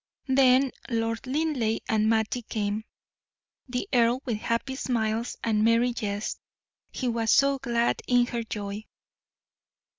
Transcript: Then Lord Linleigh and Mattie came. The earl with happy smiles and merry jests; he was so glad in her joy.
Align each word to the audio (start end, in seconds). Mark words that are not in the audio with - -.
Then 0.29 0.71
Lord 0.89 1.27
Linleigh 1.27 1.81
and 1.87 2.09
Mattie 2.09 2.41
came. 2.41 2.85
The 3.69 3.87
earl 3.93 4.23
with 4.25 4.37
happy 4.39 4.75
smiles 4.75 5.37
and 5.43 5.63
merry 5.63 5.93
jests; 5.93 6.39
he 6.89 7.07
was 7.07 7.29
so 7.31 7.59
glad 7.59 8.01
in 8.07 8.25
her 8.25 8.41
joy. 8.41 8.85